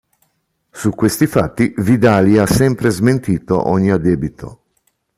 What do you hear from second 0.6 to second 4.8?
Su questi fatti Vidali ha sempre smentito ogni addebito.